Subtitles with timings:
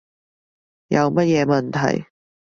[0.87, 2.07] 有乜嘢問題